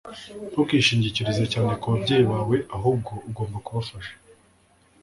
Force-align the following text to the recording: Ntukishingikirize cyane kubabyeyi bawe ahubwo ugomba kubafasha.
Ntukishingikirize 0.51 1.43
cyane 1.53 1.71
kubabyeyi 1.81 2.25
bawe 2.31 2.57
ahubwo 2.75 3.11
ugomba 3.29 3.57
kubafasha. 3.65 4.13